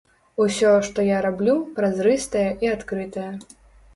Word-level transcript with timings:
Усё, 0.43 0.71
што 0.87 1.03
я 1.07 1.19
раблю, 1.25 1.55
празрыстае 1.77 2.45
і 2.65 2.71
адкрытае. 2.79 3.29